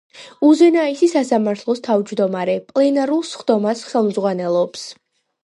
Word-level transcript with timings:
უზენაესი 0.45 1.09
სასამართლოს 1.11 1.83
თავმჯდომარე 1.89 2.57
პლენარულ 2.73 3.23
სხდომას 3.35 3.87
ხელმძღვანელობს. 3.93 4.89